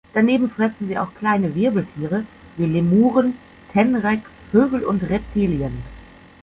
[0.15, 2.25] Daneben fressen sie auch kleine Wirbeltiere
[2.57, 3.35] wie Lemuren,
[3.71, 5.73] Tenreks, Vögel und Reptilien.